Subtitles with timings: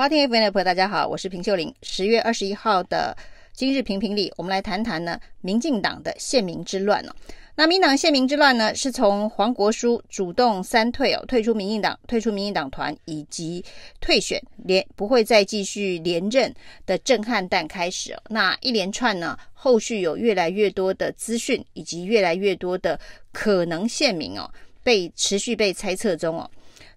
[0.00, 1.74] 好，听 F 的朋友，大家好，我是平秀玲。
[1.82, 3.16] 十月二十一号的
[3.52, 7.12] 今日评评里，我们来谈谈呢，民进党的宪民之乱哦。
[7.56, 13.64] 那民党宪民之乱呢，是从黄国书主动三退哦，退出民进党，退出民进党团，以及
[14.00, 16.54] 退选连不会再继续连任
[16.86, 18.22] 的震撼弹开始哦。
[18.28, 22.96] 那一连串呢，后续有越来越多的资讯，以及越来越多的
[23.32, 24.48] 可能宪民哦，
[24.84, 26.48] 被持续被猜测中哦。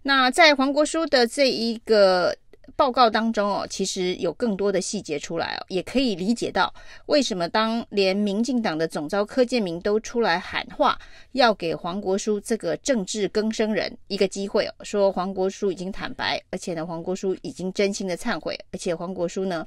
[0.03, 2.37] 那在黄国书的这一个。
[2.81, 6.73] 报告当中哦，其实有更多的细节出来哦，也可以理解到
[7.05, 10.97] 为什么当连民进党的总召柯建铭都出来喊话，
[11.33, 19.63] 要给黄国书这个政治更生人一个机会哦，说黄国书已经坦白，而且呢，黄国书已经真心的忏悔，而且黄国书呢，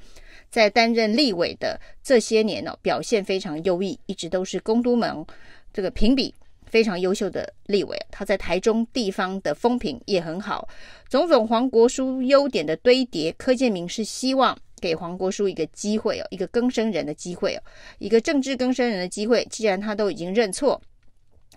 [0.49, 5.25] 在担任立委的这些年哦，表现非常优异，一直都是公督盟
[5.71, 6.35] 这个评比。
[6.65, 10.67] 非常优秀的立委，他在台中地方的风评也很好。
[11.09, 17.63] 种种黄国书优点的堆叠，柯建铭是希望给黄国书一个机会哦，一个更生人的机会哦，
[17.99, 19.45] 一个政治更生人的机会。
[19.49, 20.81] 既然他都已经认错，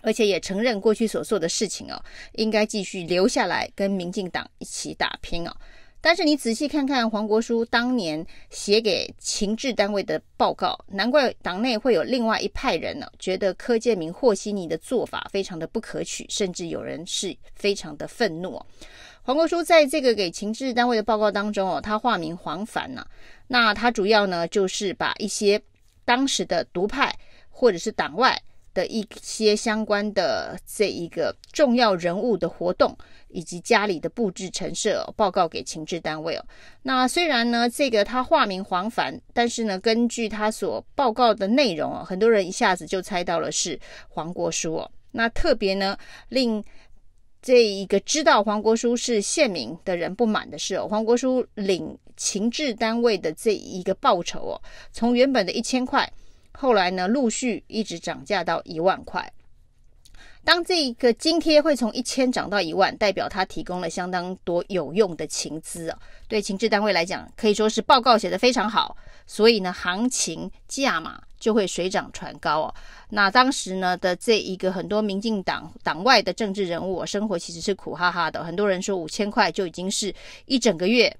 [0.01, 2.01] 而且也承认过去所做的事情哦，
[2.33, 5.53] 应该继续留下来跟民进党一起打拼哦。
[6.01, 18.61] 但是你仔细看看黄国书当年写给情治单位的报告，难怪党内会有另外一派人呢，觉得柯建铭和稀泥的做法非常的不可取，甚至有人是非常的愤怒。
[19.21, 23.05] 黄国书在这个给情治单位的报告当中哦，他化名黄凡呐，
[23.47, 25.61] 那他主要呢就是把一些
[26.05, 27.13] 当时的独派
[27.49, 28.41] 或者是党外
[28.79, 32.95] 的一些相关的这一个重要人物的活动。
[33.31, 36.43] 以及家里的布置陈设、哦，报告给情治单位哦。
[36.81, 44.91] 那虽然呢，这个他化名黄凡，但是呢，根据他所报告的内容哦，很多人一下子就猜到了是黄国书哦。
[45.11, 45.95] 那特别呢，
[46.29, 46.63] 令
[47.39, 56.11] 这一个知道黄国书是县民的人不满的是哦，黄国书领情治单位的这一个报酬哦，从原本的一千块，
[56.53, 59.31] 后来呢，陆续一直涨价到一万块。
[60.41, 65.99] 当这一个津贴会从一千涨到一万，代表他提供了相当多有用的情资啊。
[66.27, 68.95] 对情治单位来讲，可以说是报告写得非常好，
[69.27, 72.75] 所以呢，行情价码就会水涨船高哦。
[73.09, 78.43] 那当时呢的这一个很多民进党党外的政治人物，生活其实是苦哈哈的。
[78.43, 80.13] 很多人说五千块就已经是
[80.45, 81.15] 一整个月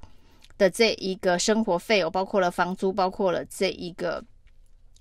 [0.57, 4.23] 的这一个生活费哦，包括了房租，包括了这一个。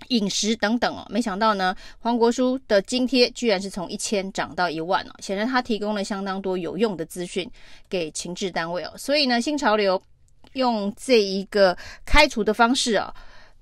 [0.09, 7.51] 饮食等等哦，没想到呢，黄国书的津贴居然是从一千涨到一万哦，显然他提供了相当多有用的资讯
[7.89, 10.01] 给情治单位哦，所以呢，新潮流
[10.55, 13.13] 用这一个开除的方式哦，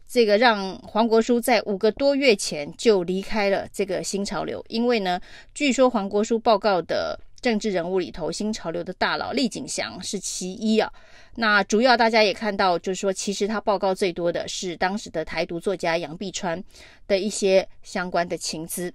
[0.06, 5.20] 这个让黄国书在五个多月前就离开了这个新潮流，因为呢，
[5.54, 7.18] 据说黄国书报告的。
[7.46, 10.92] 政治人物里头，新潮流的大佬厉景祥是其一啊。
[11.36, 16.60] 那主要大家也看到，就是说，其实他报告最多的是当时的台独作家杨碧川
[17.06, 18.92] 的一些相关的情资。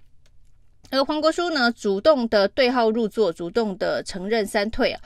[0.89, 5.01] 而黄国书呢，主动的对号入座，主动的承认三退啊，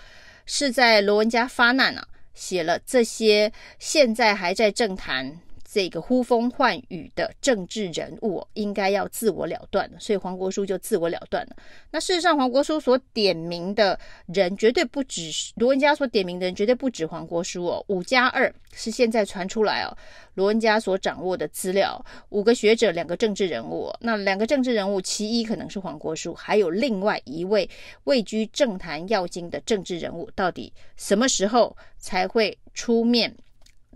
[0.47, 5.39] 是在罗文嘉发难啊，写了这些现在还在政坛。
[5.75, 11.55] 这个呼风唤雨的政治人物应该要自我了断，所以黄国书就自我了断了。
[11.91, 17.83] 那事实上，黄国书所点名的人绝对不止罗文嘉所点名的人，绝对不止黄国书哦。
[17.89, 19.91] 五加二是现在传出来哦，
[20.35, 23.93] 罗文嘉所掌握的资料，五个学者，两个政治人物。
[23.99, 27.69] 那两个政治人物，其一可能是黄国书，还有另外一位
[28.05, 33.35] 位居政坛要津的政治人物，到底什么时候才会出面？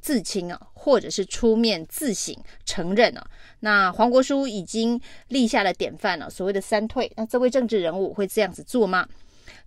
[0.02, 3.26] 自清啊，或者是出面自省承认啊，
[3.60, 7.12] 那黄国书已经立下了典范了，所谓的三退。
[7.16, 9.08] 那这位政治人物会这样子做吗？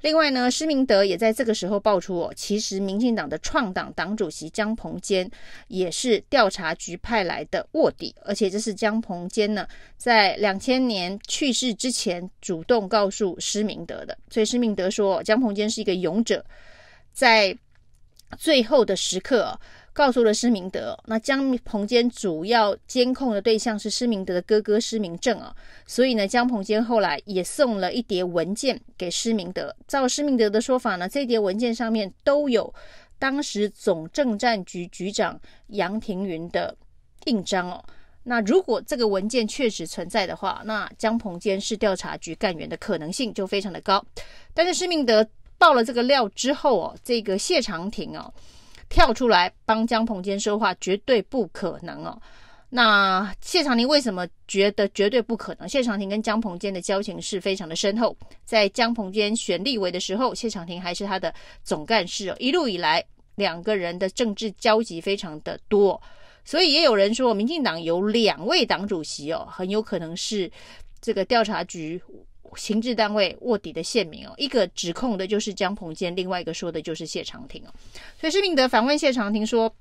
[0.00, 5.30] 另外呢，施明德也在这个时候爆出哦，其实民进党的创党党主席江鹏坚
[5.68, 9.66] 也是调查局派来的卧底，而且这是江鹏坚呢
[9.96, 16.44] 在两千年去世之前主动告诉施明德的，所以施明德说江鹏坚是一个勇者，
[17.12, 17.56] 在
[18.36, 19.56] 最后的时刻。
[19.94, 25.54] 告诉了施明德，那江鹏坚主要监控的对象是施明德的哥哥施明正啊，
[25.86, 29.74] 所以呢，江鹏坚后来也送了一叠文件给施明德。
[29.86, 32.72] 照施明德的说法呢，这叠文件上面都有
[33.18, 36.74] 当时总政战局局长杨廷云的
[37.26, 37.84] 印章哦。
[38.24, 44.02] 那如果这个文件确实存在的话，那江鹏坚是调查局干员的可能性就非常的高。
[44.54, 45.28] 但是施明德
[45.58, 48.32] 爆了这个料之后哦，这个谢长廷哦。
[48.92, 52.20] 跳出来帮江鹏坚说话，绝对不可能哦。
[52.68, 55.66] 那谢长廷为什么觉得绝对不可能？
[55.66, 61.32] 谢长廷跟江鹏坚的交情是非常的深厚，在江鹏坚选立委的时候，谢长廷还是他的
[61.64, 62.36] 总干事哦。
[62.38, 63.02] 一路以来，
[63.34, 66.00] 两个人的政治交集非常的多，
[66.44, 70.50] 所以也有人说，民进党有两位党主席哦，很有可能是
[71.00, 71.98] 这个调查局
[72.56, 74.34] 情治单位卧底的线民哦。
[74.36, 77.70] 一个指控的就是江鹏坚，另外一个说的就是谢长廷哦。
[78.20, 79.74] 所以施明德反问谢长廷说：“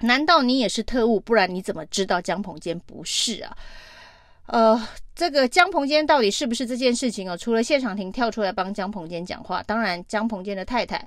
[0.00, 1.20] 难道你也是特务？
[1.20, 3.56] 不然你怎么知道江鹏坚不是啊？”
[4.46, 7.36] 呃，这个江鹏坚到底是不是这件事情哦？
[7.36, 11.06] 除了谢长廷跳出来帮江鹏坚讲话，当然江鹏坚的太太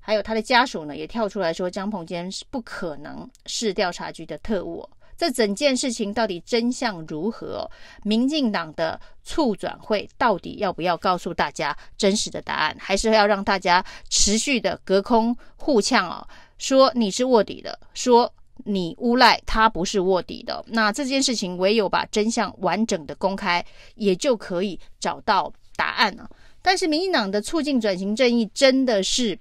[0.00, 4.88] 还有他的家属呢，也跳出来说江鹏坚是不可能是调查局的特务哦。
[5.18, 7.70] 这整件事情到底真相如何？
[8.04, 16.26] 民进党的促转会到底要不要告诉大家真实的答案，还是要让大家持续的隔空互呛哦？
[16.56, 18.32] 说你是卧底的，说。
[18.64, 23.64] 你诬赖他不是卧底的，那这件事情唯有把真相完整的公开，
[23.94, 26.28] 也就可以找到答案了。
[26.60, 29.38] 但是民进党的促进转型正义真的是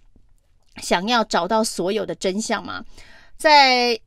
[0.84, 2.86] 想要找到所有的真相吗？
[3.38, 4.00] 在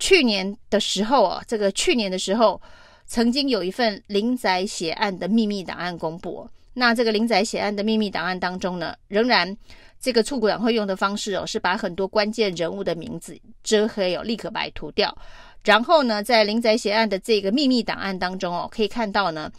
[0.00, 2.60] 去年的时候啊，这个去年的时候，
[3.06, 6.48] 曾经有一份林宅血案的秘密档案公布。
[6.74, 9.56] 那这个林宅血案的秘密档案当中呢，仍然。
[10.02, 15.14] 这个促转会用的方式哦，是把很多关键人物的名字遮黑哦，立刻白涂掉。
[15.62, 19.52] 然后呢，在林宅血案的这个秘密档案当中哦，可以看到呢，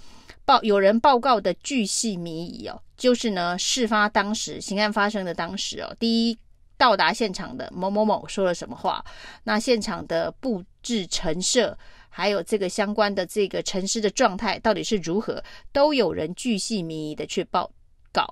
[0.43, 6.37] 报有人报告的巨细靡遗哦，就是呢，事发当时，刑案发生的当时哦，第一
[6.81, 9.05] 到达现场的某某某说了什么话，
[9.43, 11.77] 那现场的布置陈设，
[12.09, 17.71] 还有这个相关的这个陈尸的状态到底是如何，都有人巨细靡遗的去报
[18.11, 18.25] 告。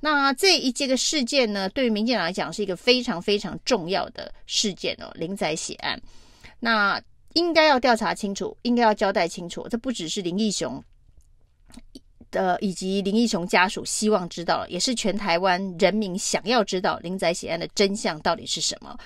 [0.00, 6.02] 那这一这个事件呢，对于民进党来讲是一个非常非常重要的事件哦，林宅血案。
[6.58, 7.00] 那
[7.34, 9.64] 应该要调查清楚，应该要交代清楚。
[9.68, 10.82] 这不只是林义雄
[12.30, 18.96] 的以及林义雄家属希望知道，也是全台湾人民想要知道林宅血案的真相到底是什么。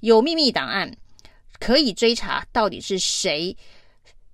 [0.00, 0.90] 有秘密档案
[1.58, 3.56] 可以追查，到底是谁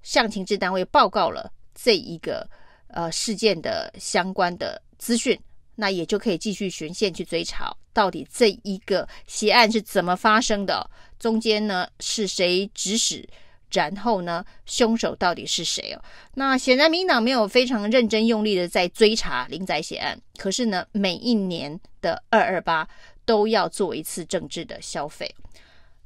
[0.02, 2.48] 向情治单位报告了这一个
[2.88, 5.38] 呃事件的相关的资讯。
[5.78, 10.88] 那也就可以继续循线去追查，到底这一个血案是怎么发生的，
[11.18, 13.28] 中间呢是谁指使，
[13.76, 16.02] 然后呢凶手到底是谁哦？
[16.34, 22.88] 那显然民党没有非常认真用力的在追查林宅血案，可是呢每一年的二二八
[23.26, 25.34] 都要做一次政治的消费，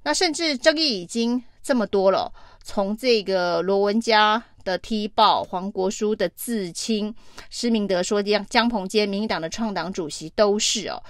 [0.02, 2.32] 那甚至争议已经这么多了，
[2.64, 4.43] 从这个罗文嘉。
[4.62, 7.14] 的踢爆黄国书的自清，
[7.49, 11.02] 施明德说江江鹏坚，民党的创党主席都是哦。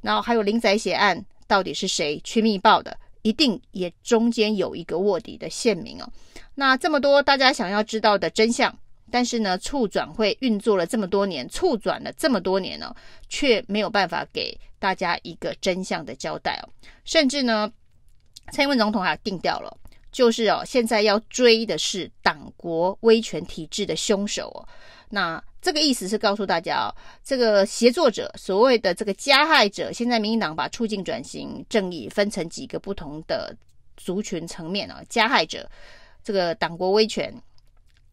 [0.00, 2.98] 然后还有林宅血案，到底是谁去密报的？
[3.28, 6.10] 一定也中间有一个卧底的线民哦。
[6.54, 8.74] 那这么多大家想要知道的真相，
[9.10, 12.96] 但是呢，促转会运作了这么多年，促转了这么多年呢，
[13.28, 16.72] 却没有办法给大家一个真相的交代哦。
[17.04, 17.70] 甚至呢，
[18.50, 19.76] 蔡英文总统还定调了。
[20.10, 24.66] 就是哦，现在要追的是党国威权体制的凶手哦。
[25.10, 26.88] 那这个意思是告诉大家哦，
[27.22, 33.54] 这个协作者，所谓的这个加害者，现在民进党把促进转型正义分成几个不同的
[33.98, 35.70] 族群层面啊，加害者，
[36.24, 37.34] 这个党国威权，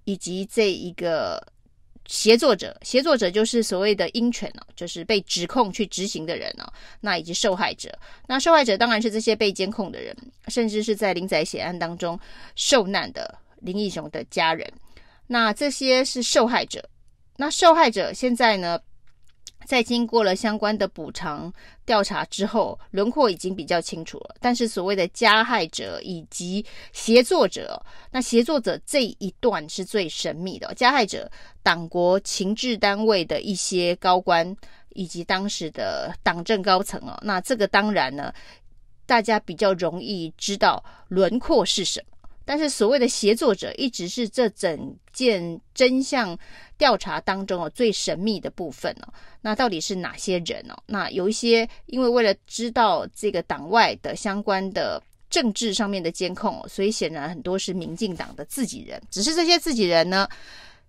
[0.04, 1.42] 以及这一个。
[2.08, 6.72] 协作者，协作者就是所谓的鹰犬哦，就是被指控去执行的人哦。
[7.02, 7.98] 那以及受害者，
[8.28, 10.16] 那受害者当然是这些被监控的人，
[10.50, 12.20] 甚至是在林宅血案当中
[12.56, 14.72] 受难的林义雄的家人。
[15.26, 16.88] 那这些是受害者。
[17.38, 18.80] 那受害者现在呢？
[19.66, 21.52] 在经过了相关的补偿
[21.88, 24.36] 调查之后，轮廓已经比较清楚了。
[24.40, 26.64] 但是所谓的加害者以及
[26.94, 30.72] 协作者，那协作者这一段是最神秘的。
[30.76, 31.28] 加害者，
[31.64, 34.56] 党国情治单位的一些高官
[34.90, 38.32] 以及当时的党政高层哦，那这个当然呢，
[39.08, 42.15] 大家比较容易知道轮廓是什么。
[42.46, 46.38] 但是所谓的协作者，一直是这整件真相
[46.78, 49.14] 调查当中哦最神秘的部分哦。
[49.42, 50.76] 那到底是哪些人哦？
[50.86, 59.02] 那有一些因为为了知道这个党外的相关的政治上面的监控，所以显然很多是民进党的自己人。
[59.10, 60.28] 只是这些自己人呢，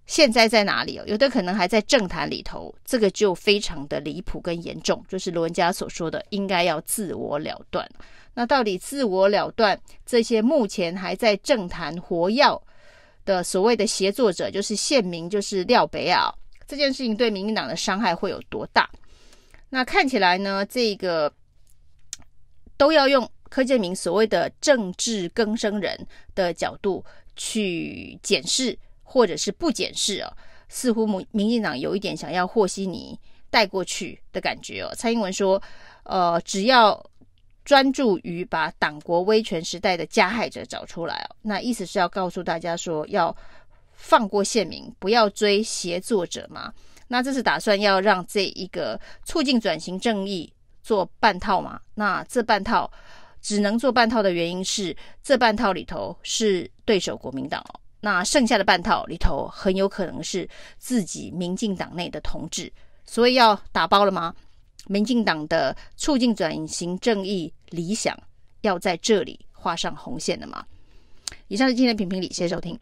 [0.07, 1.05] 现在在哪里哦？
[1.07, 7.89] 有的可能还在政坛里头，这个就非常的离谱跟严重，就是罗文嘉所说的，应该要自我了断。
[8.39, 12.63] 那到底自我了断这些目前还在政坛活跃
[13.25, 16.31] 的所谓的协作者，就是县民，就是廖北亚，
[16.69, 18.91] 这件事情对民进党的伤害会有多大？
[19.71, 21.33] 那看起来呢，这个
[22.77, 27.03] 都要用柯建铭所谓的政治更生人的角度
[27.37, 30.31] 去检视，或者是不检视哦，
[30.69, 34.93] 似乎民民进党有一点想要和稀泥带过去的感觉哦。
[34.95, 35.61] 蔡英文说，
[36.05, 37.03] 呃，只要
[37.67, 41.37] 专注于把党国威权时代的加害者找出来哦。
[41.43, 43.37] 那意思是要告诉大家说，要
[43.93, 46.73] 放过县民，不要追协作者嘛。
[47.09, 51.81] 那这是打算要让这一个促进转型正义做半套嘛？
[51.95, 52.89] 那这半套
[53.43, 57.81] 只能做半套的原因是，这半套里头是对手国民党哦。
[58.01, 62.73] 那剩下的半套里头很有可能是自己民进党内的同志，
[63.05, 64.33] 所以要打包了吗？
[64.89, 68.17] 民进党的促进转型正义理想
[68.63, 70.65] 要在这里画上红线的吗？
[71.49, 72.79] 以上是今天的评评理，谢谢收听，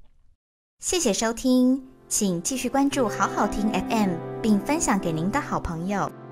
[0.80, 6.23] 谢谢收听，请继续关注好好听 FM，并分享给您的好朋友。